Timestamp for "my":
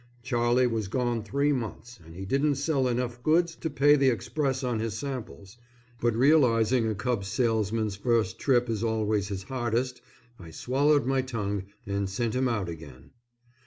11.05-11.21